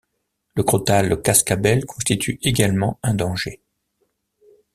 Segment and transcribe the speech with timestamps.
[0.55, 3.61] Le crotale cascabelle constitue également un danger.